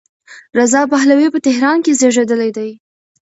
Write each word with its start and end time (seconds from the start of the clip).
رضا 0.57 0.81
پهلوي 0.93 1.27
په 1.31 1.39
تهران 1.47 1.77
کې 1.85 1.91
زېږېدلی 1.99 2.49
دی. 2.57 2.69